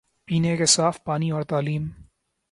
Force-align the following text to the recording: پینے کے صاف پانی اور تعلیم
پینے 0.25 0.57
کے 0.57 0.65
صاف 0.65 1.03
پانی 1.03 1.31
اور 1.31 1.43
تعلیم 1.43 1.87